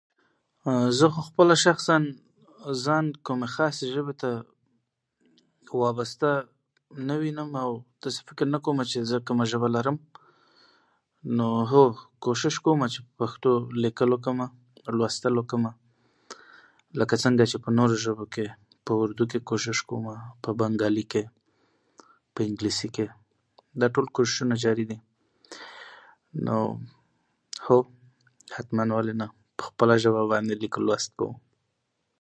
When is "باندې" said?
30.31-30.53